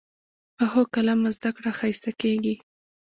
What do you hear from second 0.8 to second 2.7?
قلمه زده کړه ښایسته کېږي